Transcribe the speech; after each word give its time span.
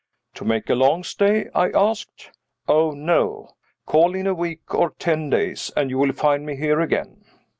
"To 0.33 0.45
make 0.45 0.67
a 0.67 0.73
long 0.73 1.03
stay?" 1.03 1.47
I 1.53 1.69
asked. 1.69 2.31
"Oh, 2.67 2.89
no! 2.89 3.49
Call 3.85 4.15
in 4.15 4.25
a 4.25 4.33
week 4.33 4.73
or 4.73 4.95
ten 4.97 5.29
days 5.29 5.71
and 5.77 5.91
you 5.91 5.99
will 5.99 6.11
find 6.11 6.43
me 6.43 6.55
here 6.55 6.81
again." 6.81 7.23